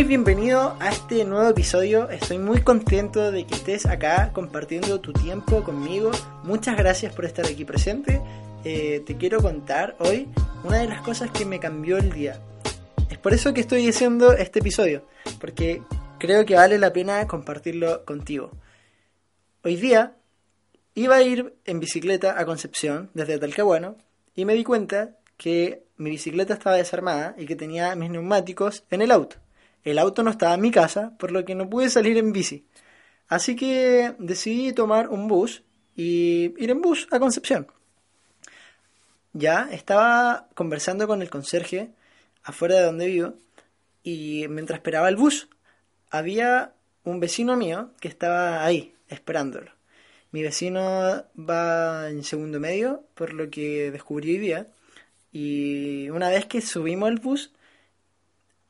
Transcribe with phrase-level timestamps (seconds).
[0.00, 2.08] Muy bienvenido a este nuevo episodio.
[2.08, 6.10] Estoy muy contento de que estés acá compartiendo tu tiempo conmigo.
[6.42, 8.18] Muchas gracias por estar aquí presente.
[8.64, 10.26] Eh, te quiero contar hoy
[10.64, 12.40] una de las cosas que me cambió el día.
[13.10, 15.06] Es por eso que estoy haciendo este episodio,
[15.38, 15.82] porque
[16.18, 18.52] creo que vale la pena compartirlo contigo.
[19.62, 20.16] Hoy día
[20.94, 23.98] iba a ir en bicicleta a Concepción desde Talcahuano
[24.34, 29.02] y me di cuenta que mi bicicleta estaba desarmada y que tenía mis neumáticos en
[29.02, 29.36] el auto.
[29.84, 32.66] El auto no estaba en mi casa, por lo que no pude salir en bici.
[33.28, 35.62] Así que decidí tomar un bus
[35.96, 37.68] y ir en bus a Concepción.
[39.32, 41.90] Ya estaba conversando con el conserje
[42.42, 43.34] afuera de donde vivo
[44.02, 45.48] y mientras esperaba el bus
[46.10, 46.74] había
[47.04, 49.70] un vecino mío que estaba ahí esperándolo.
[50.32, 54.68] Mi vecino va en segundo medio, por lo que descubrí hoy día.
[55.32, 57.52] Y una vez que subimos al bus,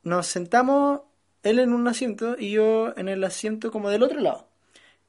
[0.02, 1.02] nos sentamos
[1.42, 4.48] él en un asiento y yo en el asiento como del otro lado.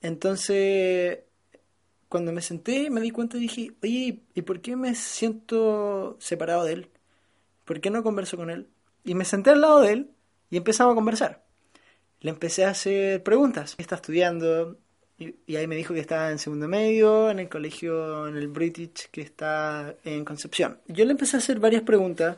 [0.01, 1.19] Entonces,
[2.09, 6.63] cuando me senté, me di cuenta y dije, oye, ¿y por qué me siento separado
[6.65, 6.89] de él?
[7.65, 8.67] ¿Por qué no converso con él?
[9.03, 10.11] Y me senté al lado de él
[10.49, 11.43] y empezamos a conversar.
[12.19, 13.75] Le empecé a hacer preguntas.
[13.75, 14.77] ¿Qué está estudiando?
[15.17, 19.09] Y, ahí me dijo que estaba en segundo medio, en el colegio, en el British,
[19.11, 20.79] que está en Concepción.
[20.87, 22.37] Yo le empecé a hacer varias preguntas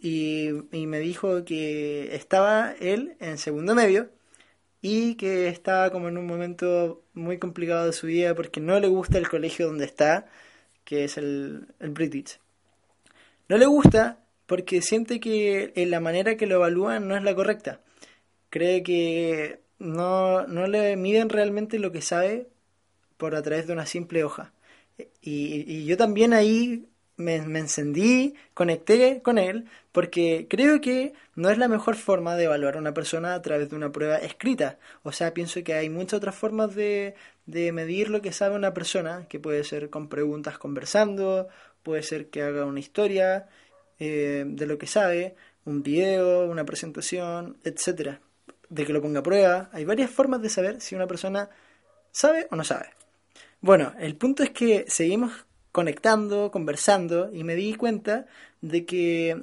[0.00, 4.10] y, me dijo que estaba él en segundo medio
[4.82, 8.88] y que estaba como en un momento muy complicado de su vida porque no le
[8.88, 10.26] gusta el colegio donde está,
[10.84, 12.38] que es el, el British.
[13.48, 17.34] No le gusta porque siente que en la manera que lo evalúan no es la
[17.34, 17.80] correcta.
[18.50, 22.48] Cree que no, no le miden realmente lo que sabe
[23.16, 24.52] por a través de una simple hoja.
[25.22, 31.58] Y, y yo también ahí me, encendí, conecté con él, porque creo que no es
[31.58, 34.78] la mejor forma de evaluar a una persona a través de una prueba escrita.
[35.02, 37.14] O sea, pienso que hay muchas otras formas de,
[37.46, 41.48] de medir lo que sabe una persona, que puede ser con preguntas conversando,
[41.82, 43.48] puede ser que haga una historia
[43.98, 48.20] eh, de lo que sabe, un video, una presentación, etcétera
[48.68, 49.70] de que lo ponga a prueba.
[49.72, 51.48] Hay varias formas de saber si una persona
[52.10, 52.90] sabe o no sabe.
[53.60, 55.32] Bueno, el punto es que seguimos
[55.74, 58.26] conectando, conversando y me di cuenta
[58.60, 59.42] de que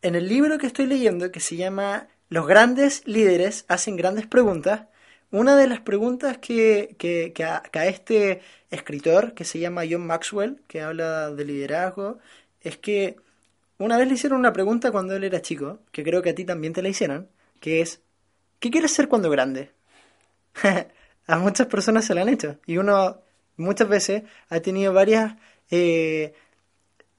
[0.00, 4.86] en el libro que estoy leyendo, que se llama Los grandes líderes hacen grandes preguntas,
[5.30, 8.40] una de las preguntas que, que, que, a, a, este
[8.70, 12.18] escritor, que se llama John Maxwell, que habla de liderazgo,
[12.62, 13.16] es que
[13.76, 16.46] una vez le hicieron una pregunta cuando él era chico, que creo que a ti
[16.46, 17.28] también te la hicieron,
[17.60, 18.00] que es,
[18.58, 19.70] ¿qué quieres ser cuando grande?
[21.26, 23.20] a muchas personas se la han hecho y uno
[23.56, 25.34] muchas veces ha tenido varias
[25.70, 26.34] eh,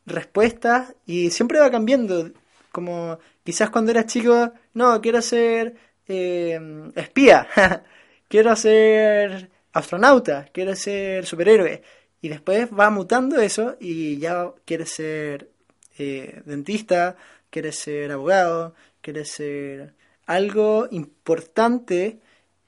[0.06, 2.32] respuestas y siempre va cambiando.
[2.72, 5.76] Como quizás cuando eras chico, no, quiero ser
[6.08, 6.60] eh,
[6.96, 7.48] espía,
[8.28, 11.82] quiero ser astronauta, quiero ser superhéroe.
[12.22, 15.50] Y después va mutando eso y ya quieres ser
[15.98, 17.16] eh, dentista,
[17.50, 19.94] quieres ser abogado, quieres ser
[20.26, 22.20] algo importante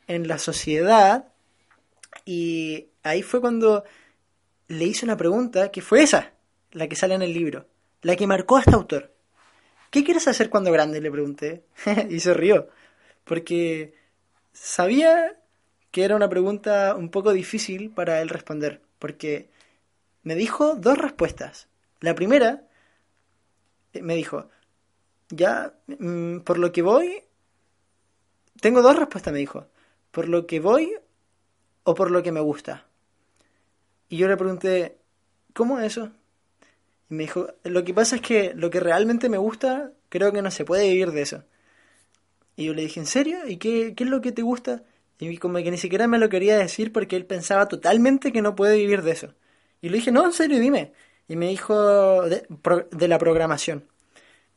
[0.08, 1.26] en la sociedad
[2.26, 3.84] y ahí fue cuando
[4.68, 6.34] le hice una pregunta que fue esa,
[6.72, 7.68] la que sale en el libro,
[8.02, 9.14] la que marcó a este autor.
[9.92, 11.02] ¿Qué quieres hacer cuando grande?
[11.02, 11.64] Le pregunté
[12.10, 12.70] y se rió,
[13.24, 13.96] porque
[14.54, 15.40] sabía
[15.92, 19.50] que era una pregunta un poco difícil para él responder, porque
[20.24, 21.68] me dijo dos respuestas.
[22.00, 22.68] La primera
[23.94, 24.50] eh, me dijo,
[25.30, 27.24] ya, mm, por lo que voy,
[28.62, 29.68] tengo dos respuestas, me dijo.
[30.12, 30.96] ¿Por lo que voy
[31.84, 32.89] o por lo que me gusta?
[34.10, 34.98] Y yo le pregunté,
[35.54, 36.12] ¿cómo es eso?
[37.10, 40.42] Y me dijo, lo que pasa es que lo que realmente me gusta, creo que
[40.42, 41.44] no se puede vivir de eso.
[42.56, 43.40] Y yo le dije, ¿en serio?
[43.48, 44.84] ¿Y qué, qué es lo que te gusta?
[45.20, 48.56] Y como que ni siquiera me lo quería decir porque él pensaba totalmente que no
[48.56, 49.34] puede vivir de eso.
[49.82, 50.94] Y le dije, no, en serio, dime.
[51.28, 53.86] Y me dijo de, la programación.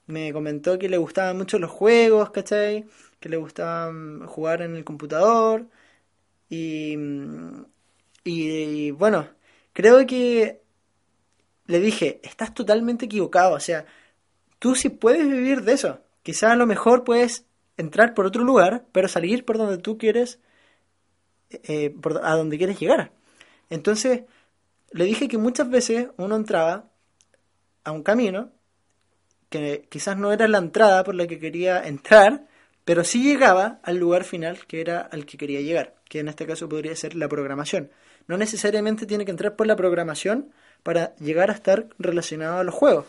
[0.07, 2.87] Me comentó que le gustaban mucho los juegos, ¿cachai?
[3.21, 3.93] que le gustaba
[4.27, 5.67] jugar en el computador.
[6.51, 6.97] Y,
[8.25, 9.29] y, bueno,
[9.73, 10.63] creo que
[11.67, 13.55] le dije, estás totalmente equivocado.
[13.55, 13.87] O sea,
[14.59, 16.01] tú sí puedes vivir de eso.
[16.23, 17.47] Quizás a lo mejor puedes
[17.77, 20.39] entrar por otro lugar, pero salir por donde tú quieres,
[21.51, 23.13] eh, por, a donde quieres llegar.
[23.71, 24.23] Entonces,
[24.91, 26.91] le dije que muchas veces uno entraba
[27.85, 28.51] a un camino
[29.49, 32.47] que quizás no era la entrada por la que quería entrar,
[32.85, 36.47] pero sí llegaba al lugar final que era al que quería llegar, que en este
[36.47, 37.91] caso podría ser la programación.
[38.27, 40.53] No necesariamente tiene que entrar por la programación
[40.83, 43.07] para llegar a estar relacionado a los juegos.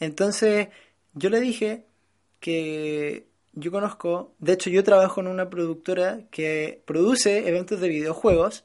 [0.00, 0.68] Entonces
[1.14, 1.84] yo le dije
[2.40, 8.64] que yo conozco, de hecho yo trabajo en una productora que produce eventos de videojuegos,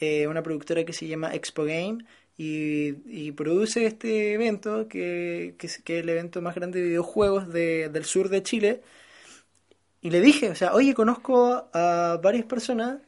[0.00, 2.04] eh, una productora que se llama Expo Game,
[2.36, 8.28] y, produce este evento, que, que, es el evento más grande de videojuegos del sur
[8.28, 8.82] de Chile.
[10.00, 12.98] Y le dije, o sea, oye, conozco a varias personas,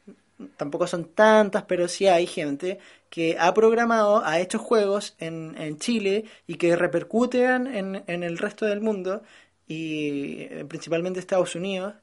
[0.56, 2.78] tampoco son tantas, pero sí hay gente
[3.10, 8.38] que ha programado, ha hecho juegos en, en Chile y que repercuten en, en el
[8.38, 9.22] resto del mundo,
[9.66, 11.94] y eh, principalmente Estados Unidos,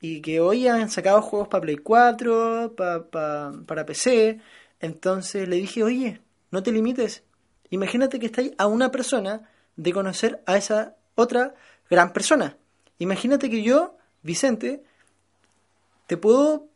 [0.00, 4.40] y que hoy han sacado juegos para Play 4, para PC.
[4.80, 6.20] Entonces le dije, oye,
[6.50, 7.24] no te limites.
[7.70, 11.54] Imagínate que estáis a una persona de conocer a esa otra
[11.90, 12.56] gran persona.
[12.98, 14.82] Imagínate que yo, Vicente,
[16.06, 16.66] te puedo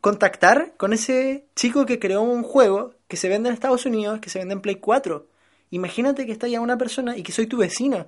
[0.00, 4.30] contactar con ese chico que creó un juego que se vende en Estados Unidos, que
[4.30, 5.26] se vende en Play 4.
[5.70, 8.06] Imagínate que estáis a una persona y que soy tu vecino.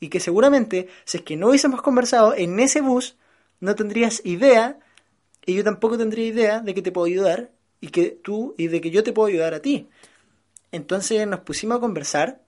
[0.00, 3.16] Y que seguramente, si es que no hubiésemos conversado en ese bus,
[3.60, 4.78] no tendrías idea,
[5.44, 7.50] y yo tampoco tendría idea de que te puedo ayudar,
[7.80, 9.88] y que tú, y de que yo te puedo ayudar a ti.
[10.72, 12.40] Entonces nos pusimos a conversar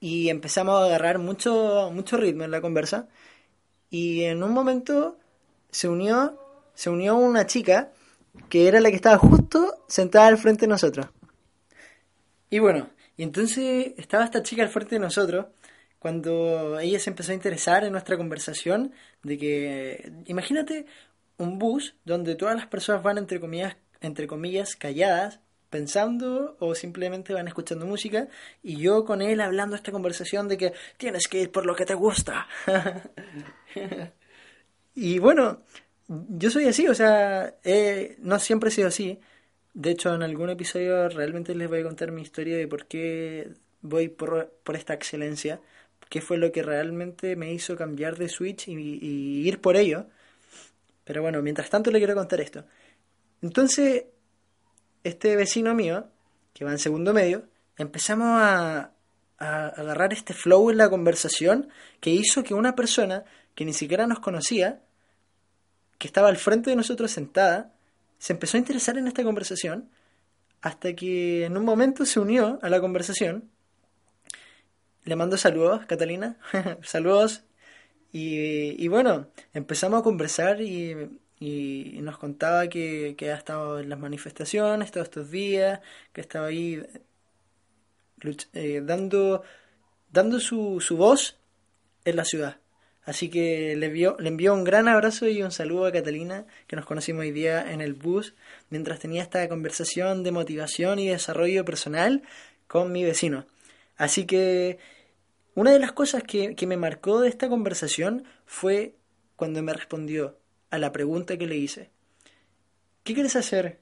[0.00, 3.08] y empezamos a agarrar mucho, mucho ritmo en la conversa.
[3.90, 5.18] Y en un momento
[5.70, 6.38] se unió,
[6.76, 7.90] se unió una chica
[8.48, 11.06] que era la que estaba justo sentada al frente de nosotros.
[12.50, 15.46] Y bueno, y entonces estaba esta chica al frente de nosotros
[15.98, 18.92] cuando ella se empezó a interesar en nuestra conversación
[19.22, 20.86] de que imagínate
[21.38, 25.40] un bus donde todas las personas van entre comillas entre comillas calladas
[25.70, 28.28] pensando o simplemente van escuchando música
[28.62, 31.86] y yo con él hablando esta conversación de que tienes que ir por lo que
[31.86, 32.46] te gusta.
[34.94, 35.62] y bueno,
[36.08, 37.54] yo soy así, o sea,
[38.18, 39.20] no siempre he sido así.
[39.74, 43.50] De hecho, en algún episodio realmente les voy a contar mi historia de por qué
[43.82, 45.60] voy por, por esta excelencia,
[46.08, 50.06] qué fue lo que realmente me hizo cambiar de Switch y, y ir por ello.
[51.04, 52.64] Pero bueno, mientras tanto le quiero contar esto.
[53.42, 54.04] Entonces,
[55.04, 56.08] este vecino mío,
[56.52, 58.92] que va en segundo medio, empezamos a,
[59.38, 61.68] agarrar este flow en la conversación
[62.00, 63.24] que hizo que una persona
[63.54, 64.80] que ni siquiera nos conocía,
[65.98, 67.72] que estaba al frente de nosotros sentada,
[68.18, 69.90] se empezó a interesar en esta conversación
[70.62, 73.50] hasta que en un momento se unió a la conversación.
[75.04, 76.38] Le mando saludos, Catalina.
[76.82, 77.44] saludos.
[78.12, 81.10] Y, bueno, empezamos a conversar y
[82.00, 85.80] nos contaba que, que, ha estado en las manifestaciones todos estos días,
[86.14, 86.82] que estaba ahí
[88.54, 89.42] eh, dando,
[90.10, 91.36] dando su, su voz
[92.04, 92.56] en la ciudad.
[93.06, 96.74] Así que le, vio, le envió un gran abrazo y un saludo a Catalina, que
[96.74, 98.34] nos conocimos hoy día en el bus,
[98.68, 102.22] mientras tenía esta conversación de motivación y desarrollo personal
[102.66, 103.46] con mi vecino.
[103.96, 104.78] Así que
[105.54, 108.96] una de las cosas que, que me marcó de esta conversación fue
[109.36, 110.36] cuando me respondió,
[110.70, 111.90] a la pregunta que le hice.
[113.04, 113.78] ¿Qué quieres hacer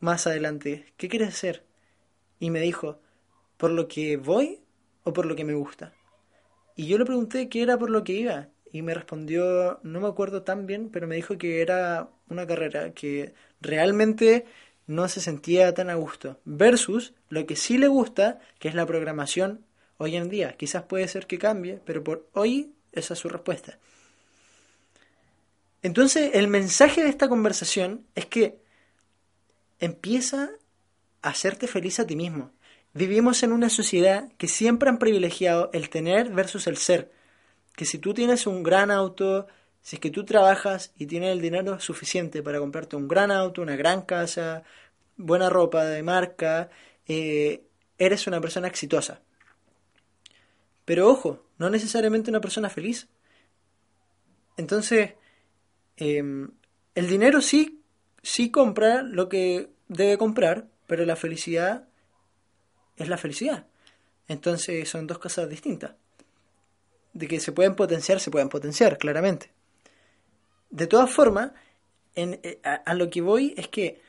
[0.00, 0.92] más adelante?
[0.98, 1.64] ¿Qué quieres hacer?
[2.38, 3.00] Y me dijo,
[3.56, 4.60] ¿por lo que voy
[5.02, 5.94] o por lo que me gusta?
[6.76, 8.48] Y yo le pregunté qué era por lo que iba.
[8.72, 12.92] Y me respondió, no me acuerdo tan bien, pero me dijo que era una carrera
[12.92, 14.46] que realmente
[14.86, 16.40] no se sentía tan a gusto.
[16.44, 19.64] Versus lo que sí le gusta, que es la programación
[19.98, 20.56] hoy en día.
[20.56, 23.78] Quizás puede ser que cambie, pero por hoy esa es su respuesta.
[25.82, 28.58] Entonces, el mensaje de esta conversación es que
[29.80, 30.50] empieza
[31.22, 32.52] a hacerte feliz a ti mismo.
[32.94, 37.12] Vivimos en una sociedad que siempre han privilegiado el tener versus el ser.
[37.76, 39.46] Que si tú tienes un gran auto,
[39.82, 43.62] si es que tú trabajas y tienes el dinero suficiente para comprarte un gran auto,
[43.62, 44.62] una gran casa,
[45.16, 46.70] buena ropa de marca,
[47.06, 47.64] eh,
[47.98, 49.20] eres una persona exitosa.
[50.84, 53.08] Pero ojo, no necesariamente una persona feliz.
[54.56, 55.14] Entonces,
[55.96, 56.50] Em,
[56.94, 57.82] el dinero sí,
[58.22, 61.88] sí compra lo que debe comprar, pero la felicidad
[62.96, 63.66] es la felicidad.
[64.28, 65.92] Entonces son dos cosas distintas.
[67.12, 69.50] De que se pueden potenciar, se pueden potenciar, claramente.
[70.70, 71.52] De todas formas,
[72.14, 74.00] en, eh, a, lo que voy es que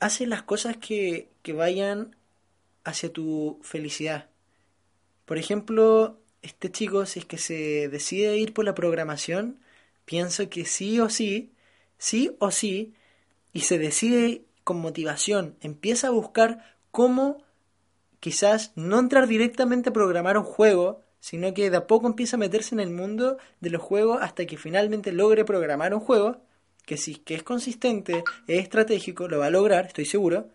[0.00, 2.16] hace las cosas que, que vayan
[2.84, 4.28] hacia tu felicidad.
[5.26, 9.58] Por ejemplo, este chico, si es que se decide ir por la programación,
[10.04, 11.52] pienso que sí o sí,
[11.98, 12.94] sí o sí,
[13.52, 17.44] y se decide con motivación, empieza a buscar cómo
[18.18, 22.40] quizás no entrar directamente a programar un juego, sino que de a poco empieza a
[22.40, 26.42] meterse en el mundo de los juegos hasta que finalmente logre programar un juego,
[26.84, 30.48] que si que es consistente, es estratégico, lo va a lograr, estoy seguro.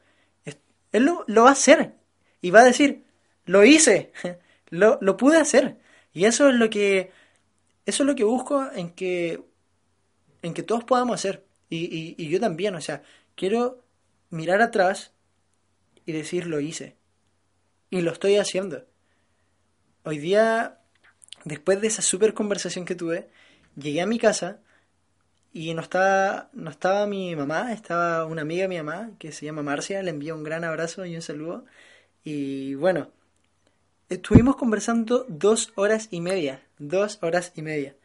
[0.44, 1.94] Él lo, lo va a hacer
[2.42, 3.06] y va a decir,
[3.46, 4.12] lo hice,
[4.72, 5.78] lo, lo pude hacer.
[6.12, 7.12] Y eso es lo que,
[7.86, 9.42] eso es lo que busco en que,
[10.42, 11.46] en que todos podamos hacer.
[11.70, 13.04] Y, y, y yo también, o sea,
[13.36, 13.82] quiero
[14.32, 15.12] mirar atrás
[16.06, 16.96] y decir lo hice.
[17.92, 18.86] Y lo estoy haciendo.
[20.04, 20.80] Hoy día,
[21.44, 23.30] después de esa super conversación que tuve,
[23.76, 24.62] llegué a mi casa
[25.54, 29.46] y no estaba, no estaba mi mamá, estaba una amiga de mi mamá que se
[29.46, 31.66] llama Marcia, le envío un gran abrazo y un saludo.
[32.24, 33.12] Y bueno,
[34.10, 37.96] estuvimos conversando dos horas y media, dos horas y media.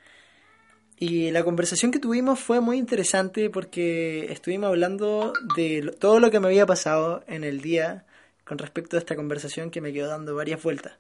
[0.99, 6.41] Y la conversación que tuvimos fue muy interesante porque estuvimos hablando de todo lo que
[6.41, 8.07] me había pasado en el día
[8.45, 10.95] con respecto a esta conversación que me quedó dando varias vueltas.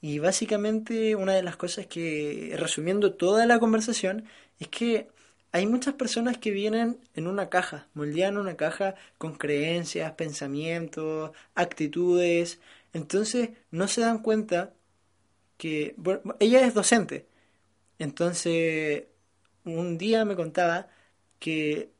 [0.00, 4.24] Y básicamente una de las cosas que, resumiendo toda la conversación,
[4.58, 5.08] es que
[5.52, 12.60] hay muchas personas que vienen en una caja, moldean una caja con creencias, pensamientos, actitudes.
[12.94, 14.72] Entonces no se dan cuenta
[15.58, 17.26] que bueno, ella es docente.
[18.00, 19.04] Entonces
[19.64, 20.88] un día me contaba
[21.38, 21.92] que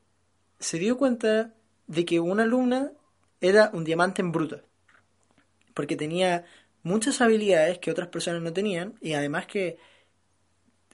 [0.59, 1.53] se dio cuenta
[1.85, 2.91] de que una alumna
[3.39, 4.61] era un diamante en bruto.
[5.75, 6.43] Porque tenía
[6.81, 9.77] muchas habilidades que otras personas no tenían y además que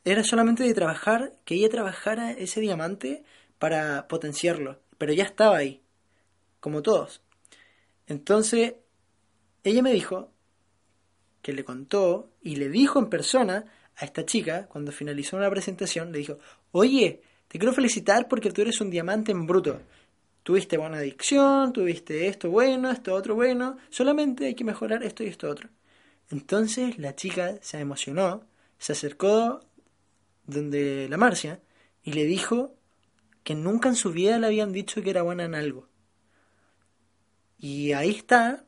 [0.03, 3.23] era solamente de trabajar, que ella trabajara ese diamante
[3.59, 5.81] para potenciarlo, pero ya estaba ahí,
[6.59, 7.21] como todos.
[8.07, 8.75] Entonces,
[9.63, 10.31] ella me dijo
[11.41, 13.65] que le contó y le dijo en persona
[13.97, 16.37] a esta chica, cuando finalizó una presentación, le dijo,
[16.71, 19.81] oye, te quiero felicitar porque tú eres un diamante en bruto.
[20.43, 25.27] Tuviste buena adicción, tuviste esto bueno, esto otro bueno, solamente hay que mejorar esto y
[25.27, 25.69] esto otro.
[26.29, 28.43] Entonces la chica se emocionó,
[28.77, 29.61] se acercó
[30.45, 31.59] donde la Marcia
[32.03, 32.75] y le dijo
[33.43, 35.87] que nunca en su vida le habían dicho que era buena en algo.
[37.57, 38.63] Y ahí está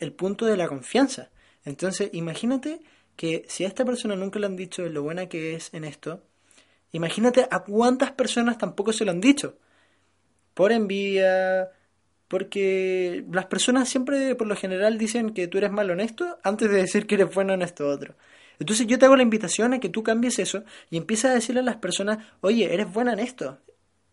[0.00, 1.30] el punto de la confianza.
[1.64, 2.80] Entonces, imagínate
[3.16, 6.22] que si a esta persona nunca le han dicho lo buena que es en esto,
[6.92, 9.56] imagínate a cuántas personas tampoco se lo han dicho.
[10.54, 11.70] Por envidia,
[12.28, 16.76] porque las personas siempre, por lo general, dicen que tú eres mal honesto antes de
[16.76, 18.14] decir que eres bueno en esto otro.
[18.58, 21.60] Entonces yo te hago la invitación a que tú cambies eso y empieces a decirle
[21.60, 23.58] a las personas, oye, eres buena en esto.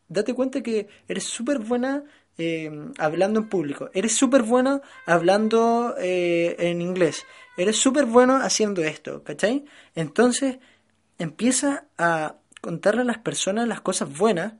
[0.07, 2.03] Date cuenta que eres súper buena
[2.39, 3.89] eh, hablando en público.
[3.93, 7.25] Eres súper bueno hablando eh, en inglés.
[7.57, 9.65] Eres súper bueno haciendo esto, ¿cachai?
[9.93, 10.59] Entonces
[11.17, 14.53] empieza a contarle a las personas las cosas buenas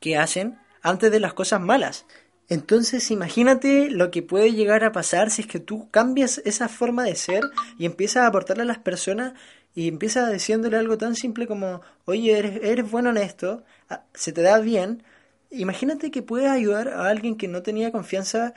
[0.00, 2.06] que hacen antes de las cosas malas.
[2.48, 7.04] Entonces imagínate lo que puede llegar a pasar si es que tú cambias esa forma
[7.04, 7.42] de ser
[7.78, 9.34] y empiezas a aportarle a las personas
[9.74, 14.32] y empiezas diciéndole algo tan simple como, oye, eres, eres bueno en esto, ah, se
[14.32, 15.02] te da bien.
[15.50, 18.54] Imagínate que puedes ayudar a alguien que no tenía confianza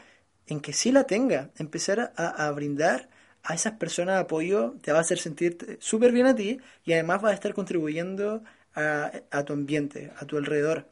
[0.47, 3.09] en que sí la tenga, empezar a, brindar
[3.43, 7.23] a esas personas apoyo, te va a hacer sentir súper bien a ti y además
[7.23, 8.43] va a estar contribuyendo
[8.75, 10.87] a, a tu ambiente, a tu alrededor.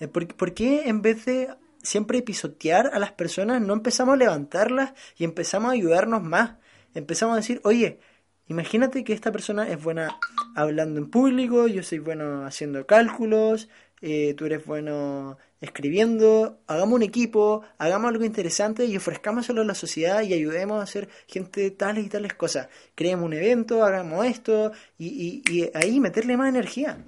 [0.00, 1.50] Eh, ¿Por, ¿Por qué en vez de
[1.84, 6.54] siempre pisotear a las personas, no empezamos a levantarlas y empezamos a ayudarnos más.
[6.94, 8.00] Empezamos a decir, oye,
[8.48, 10.18] imagínate que esta persona es buena
[10.56, 13.68] hablando en público, yo soy bueno haciendo cálculos,
[14.06, 19.74] eh, tú eres bueno escribiendo, hagamos un equipo, hagamos algo interesante y ofrezcámoselo a la
[19.74, 22.68] sociedad y ayudemos a hacer gente tales y tales cosas.
[22.94, 27.02] Creemos un evento, hagamos esto y, y, y ahí meterle más energía.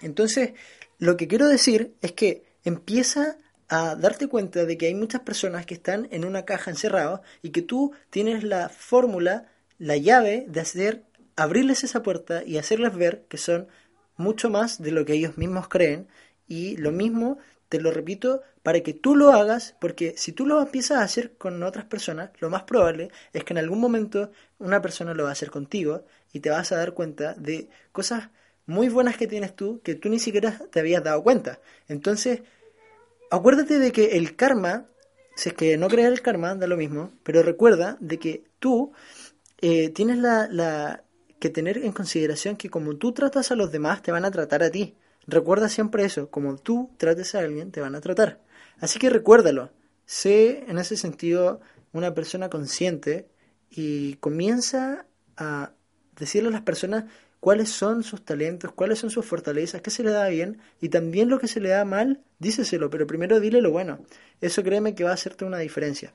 [0.00, 0.52] Entonces,
[0.98, 3.36] lo que quiero decir es que empieza
[3.68, 7.50] a darte cuenta de que hay muchas personas que están en una caja encerrados y
[7.50, 11.04] que tú tienes la fórmula, la llave de hacer
[11.36, 13.68] abrirles esa puerta y hacerles ver que son
[14.16, 16.08] mucho más de lo que ellos mismos creen
[16.48, 20.60] y lo mismo te lo repito para que tú lo hagas porque si tú lo
[20.60, 24.80] empiezas a hacer con otras personas lo más probable es que en algún momento una
[24.80, 28.30] persona lo va a hacer contigo y te vas a dar cuenta de cosas
[28.66, 31.60] muy buenas que tienes tú que tú ni siquiera te habías dado cuenta.
[31.88, 32.42] Entonces
[33.30, 34.86] acuérdate de que el karma,
[35.34, 38.92] si es que no crees el karma, da lo mismo, pero recuerda de que tú
[39.58, 41.02] eh, tienes la, la,
[41.38, 44.62] que tener en consideración que como tú tratas a los demás, te van a tratar
[44.62, 44.96] a ti.
[45.26, 48.40] Recuerda siempre eso, como tú trates a alguien, te van a tratar.
[48.78, 49.72] Así que recuérdalo,
[50.04, 51.60] sé en ese sentido
[51.92, 53.28] una persona consciente
[53.70, 55.72] y comienza a
[56.16, 57.04] decirle a las personas
[57.40, 61.28] cuáles son sus talentos, cuáles son sus fortalezas, qué se le da bien y también
[61.28, 63.98] lo que se le da mal, díceselo, pero primero dile lo bueno.
[64.40, 66.14] Eso créeme que va a hacerte una diferencia.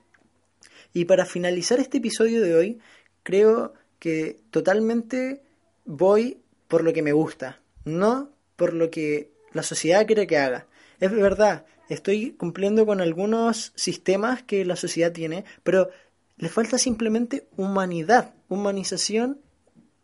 [0.93, 2.79] Y para finalizar este episodio de hoy,
[3.23, 5.43] creo que totalmente
[5.85, 10.65] voy por lo que me gusta, no por lo que la sociedad quiere que haga.
[10.99, 15.91] Es verdad, estoy cumpliendo con algunos sistemas que la sociedad tiene, pero
[16.37, 19.39] le falta simplemente humanidad, humanización,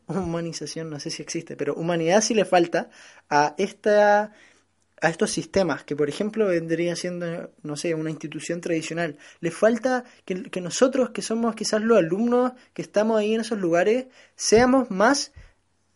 [0.05, 2.91] humanización no sé si existe, pero humanidad sí le falta
[3.31, 4.31] a esta
[5.01, 9.17] a estos sistemas, que por ejemplo vendría siendo, no sé, una institución tradicional.
[9.39, 13.59] Le falta que, que, nosotros, que somos quizás los alumnos que estamos ahí en esos
[13.59, 15.33] lugares, seamos más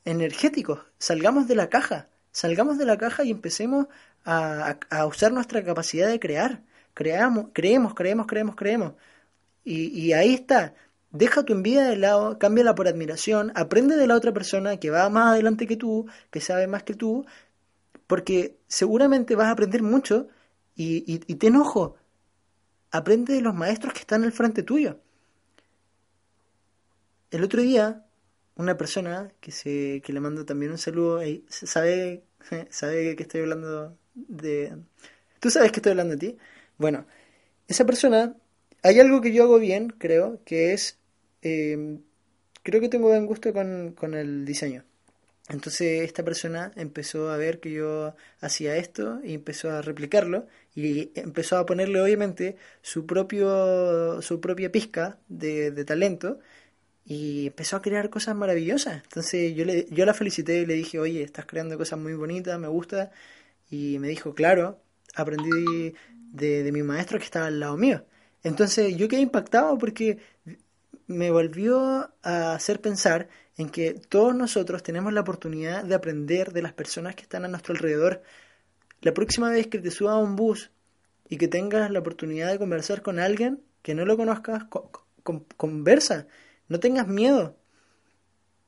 [0.05, 3.87] energéticos, salgamos de la caja, salgamos de la caja y empecemos
[4.23, 6.61] a, a usar nuestra capacidad de crear.
[6.93, 8.93] Creamos, creemos, creemos, creemos, creemos.
[9.63, 10.75] Y, y ahí está.
[11.11, 15.09] Deja tu envidia de lado, cámbiala por admiración, aprende de la otra persona que va
[15.09, 17.25] más adelante que tú, que sabe más que tú,
[18.11, 20.27] porque seguramente vas a aprender mucho
[20.75, 21.95] y, y, y te enojo.
[22.91, 24.99] Aprende de los maestros que están al frente tuyo.
[27.29, 28.05] El otro día,
[28.57, 32.25] una persona que, se, que le mando también un saludo, sabe,
[32.69, 34.75] sabe que estoy hablando de...
[35.39, 36.37] Tú sabes que estoy hablando de ti.
[36.77, 37.05] Bueno,
[37.69, 38.35] esa persona,
[38.83, 40.99] hay algo que yo hago bien, creo, que es,
[41.43, 41.97] eh,
[42.61, 44.83] creo que tengo buen gusto con, con el diseño.
[45.49, 51.11] Entonces esta persona empezó a ver que yo hacía esto y empezó a replicarlo y
[51.19, 56.39] empezó a ponerle obviamente su propio su propia pizca de, de talento
[57.05, 59.03] y empezó a crear cosas maravillosas.
[59.03, 62.59] Entonces yo le, yo la felicité y le dije, oye, estás creando cosas muy bonitas,
[62.59, 63.11] me gusta.
[63.69, 64.81] Y me dijo, claro,
[65.15, 65.93] aprendí
[66.31, 68.05] de, de mi maestro que estaba al lado mío.
[68.43, 70.19] Entonces yo quedé impactado porque
[71.07, 76.61] me volvió a hacer pensar en que todos nosotros tenemos la oportunidad de aprender de
[76.61, 78.21] las personas que están a nuestro alrededor.
[79.01, 80.71] La próxima vez que te subas a un bus
[81.29, 84.63] y que tengas la oportunidad de conversar con alguien que no lo conozcas,
[85.57, 86.27] conversa,
[86.67, 87.55] no tengas miedo.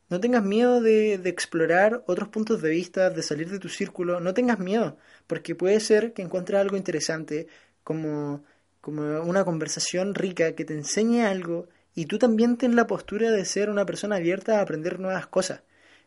[0.10, 4.20] No tengas miedo de, de, explorar otros puntos de vista, de salir de tu círculo,
[4.20, 7.48] no tengas miedo, porque puede ser que encuentres algo interesante,
[7.84, 8.44] como,
[8.82, 13.46] como una conversación rica que te enseñe algo y tú también ten la postura de
[13.46, 15.62] ser una persona abierta a aprender nuevas cosas.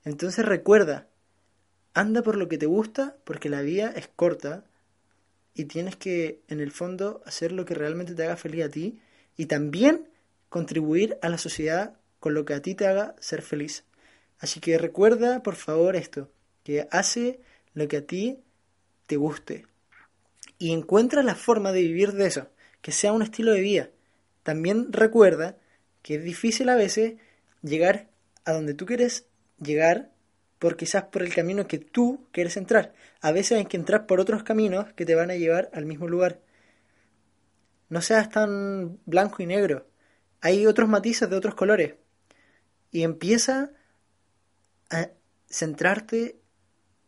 [0.05, 1.07] Entonces recuerda,
[1.95, 4.65] anda por lo que te gusta, porque la vida es corta
[5.55, 9.01] y tienes que, en el fondo, hacer lo que realmente te haga feliz a ti
[9.37, 10.09] y también
[10.49, 13.85] contribuir a la sociedad con lo que a ti te haga ser feliz.
[14.39, 16.31] Así que recuerda, por favor, esto,
[16.63, 17.41] que hace
[17.75, 18.41] lo que a ti
[19.07, 19.67] te guste
[20.59, 22.49] y encuentra la forma de vivir de eso,
[22.83, 23.91] que sea un estilo de vida.
[24.43, 25.57] También recuerda
[26.07, 27.15] que es difícil a veces
[27.63, 28.07] llegar
[28.45, 29.27] a donde tú quieres
[29.59, 30.13] llegar
[30.61, 32.95] por quizás por el camino que tú quieres entrar.
[33.21, 36.07] A veces hay que entrar por otros caminos que te van a llevar al mismo
[36.07, 36.41] lugar.
[37.89, 39.89] No seas tan blanco y negro.
[40.43, 41.97] Hay otros matices de otros colores.
[42.93, 43.73] Y empieza
[44.91, 45.11] a
[45.51, 46.39] centrarte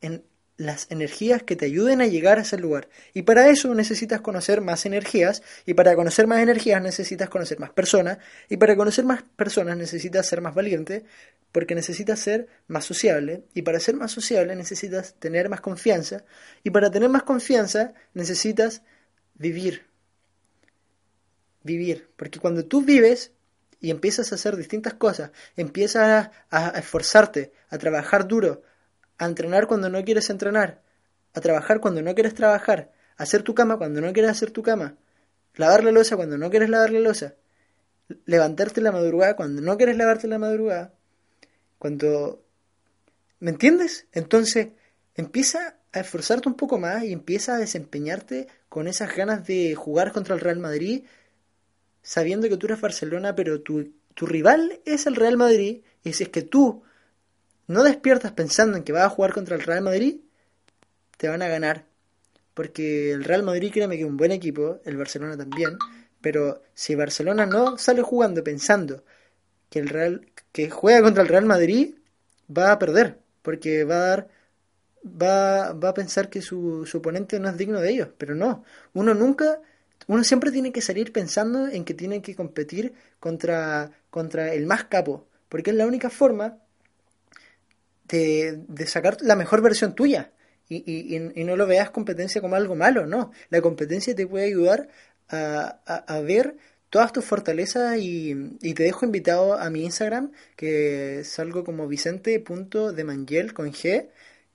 [0.01, 0.25] en
[0.59, 2.89] las energías que te ayuden a llegar a ese lugar.
[3.15, 7.71] Y para eso necesitas conocer más energías, y para conocer más energías necesitas conocer más
[7.71, 8.19] personas,
[8.49, 11.05] y para conocer más personas necesitas ser más valiente,
[11.53, 16.25] porque necesitas ser más sociable, y para ser más sociable necesitas tener más confianza,
[16.65, 18.83] y para tener más confianza necesitas
[19.35, 19.87] vivir.
[21.63, 23.31] Vivir, porque cuando tú vives
[23.81, 28.63] y empiezas a hacer distintas cosas, empiezas a, a esforzarte, a trabajar duro,
[29.19, 30.81] a entrenar cuando no quieres entrenar,
[31.35, 34.63] a trabajar cuando no quieres trabajar, a hacer tu cama cuando no quieres hacer tu
[34.63, 34.97] cama,
[35.57, 37.35] lavar la losa cuando no quieres lavar la losa,
[38.25, 40.93] levantarte la madrugada cuando no quieres levarte la madrugada,
[41.79, 42.45] cuando...
[43.41, 44.07] ¿Me entiendes?
[44.13, 44.71] Entonces
[45.15, 50.13] empieza a esforzarte un poco más y empieza a desempeñarte con esas ganas de jugar
[50.13, 51.05] contra el Real Madrid,
[52.03, 56.25] sabiendo que tú eres Barcelona, pero tu, tu rival es el Real Madrid, y si
[56.25, 56.83] es que tú
[57.69, 60.17] no despiertas pensando en que vas a jugar contra el Real Madrid,
[61.17, 61.87] te van a ganar.
[62.55, 65.79] Porque el Real Madrid, créeme que es un buen equipo, el Barcelona también,
[66.21, 69.05] pero si Barcelona no sale jugando pensando
[69.71, 71.95] que el Real que juega contra el Real Madrid,
[72.51, 74.29] va a perder, porque va a dar
[75.05, 78.65] va, va a pensar que su, su oponente no es digno de ellos, pero no,
[78.95, 79.61] uno nunca
[80.07, 84.85] uno siempre tiene que salir pensando en que tiene que competir contra, contra el más
[84.85, 86.59] capo, porque es la única forma
[88.09, 90.33] de, sacar la mejor versión tuya.
[90.71, 93.33] Y, y, no lo veas competencia como algo malo, no.
[93.49, 94.89] La competencia te puede ayudar
[95.31, 96.57] a, a, ver
[96.91, 101.89] todas tus fortalezas y, y, te dejo invitado a mi Instagram, que es algo como
[101.89, 104.09] vicente.demangel con G,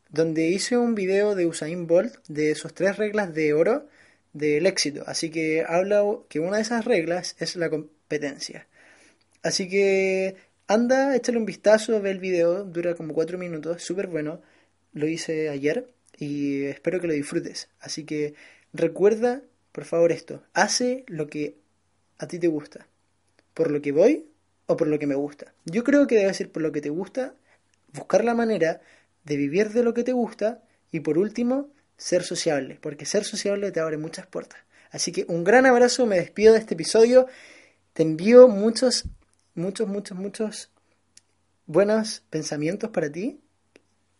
[0.09, 3.87] donde hice un video de Usain Bolt de sus tres reglas de oro
[4.33, 5.03] del éxito.
[5.07, 8.67] Así que habla que una de esas reglas es la competencia.
[9.43, 10.35] Así que
[10.67, 14.41] Anda, échale un vistazo, ve el video, dura como 4 minutos, súper bueno.
[14.93, 17.69] Lo hice ayer y espero que lo disfrutes.
[17.79, 18.35] Así que
[18.73, 20.43] recuerda, por favor, esto.
[20.53, 21.57] Hace lo que
[22.19, 22.87] a ti te gusta.
[23.53, 24.25] por lo que voy
[24.65, 25.53] o por lo que me gusta.
[25.65, 27.35] Yo creo que debe ser por lo que te gusta,
[27.93, 28.81] buscar la manera
[29.23, 33.71] de vivir de lo que te gusta y por último, ser sociable, porque ser sociable
[33.71, 34.59] te abre muchas puertas.
[34.91, 37.27] Así que un gran abrazo, me despido de este episodio,
[37.93, 39.05] te envío muchos,
[39.55, 40.71] muchos, muchos, muchos
[41.65, 43.39] buenos pensamientos para ti.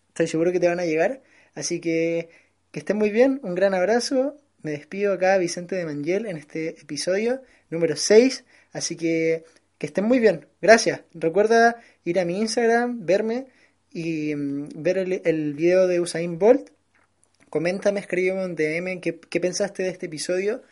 [0.10, 1.22] Estoy seguro que te van a llegar.
[1.56, 2.30] Así que
[2.72, 4.38] que estén muy bien, un gran abrazo.
[4.62, 8.46] Me despido acá, Vicente de Mangel, en este episodio número 6.
[8.72, 9.44] Así que
[9.78, 10.48] que estén muy bien.
[10.62, 11.02] Gracias.
[11.14, 13.48] Recuerda ir a mi Instagram, verme
[13.92, 16.70] y mm, ver el, video de Usain Bolt.
[17.50, 20.64] Coméntame, escríbeme un DM qué, qué pensaste de este episodio.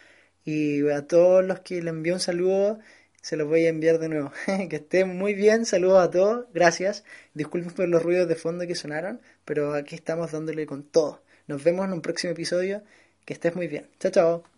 [0.45, 2.79] Y a todos los que le envío un saludo,
[3.21, 4.31] se los voy a enviar de nuevo.
[4.69, 7.03] que estén muy bien, saludos a todos, gracias.
[7.33, 11.21] Disculpen por los ruidos de fondo que sonaron, pero aquí estamos dándole con todo.
[11.47, 12.83] Nos vemos en un próximo episodio.
[13.25, 13.87] Que estés muy bien.
[13.99, 14.50] Chao, chao.